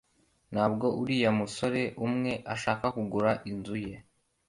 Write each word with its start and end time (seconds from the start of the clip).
ntabwo 0.53 0.85
uriya 1.01 1.31
musore 1.39 1.81
umwe 2.05 2.31
ushaka 2.53 2.85
kugura 2.95 3.31
inzu 3.49 3.75
yawe 3.85 3.97